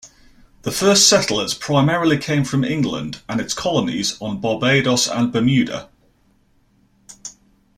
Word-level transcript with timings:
The 0.63 0.71
first 0.71 1.07
settlers 1.07 1.53
primarily 1.53 2.17
came 2.17 2.43
from 2.43 2.63
England 2.63 3.19
and 3.29 3.39
its 3.39 3.53
colonies 3.53 4.17
on 4.19 4.41
Barbados 4.41 5.07
and 5.07 5.31
Bermuda. 5.31 5.89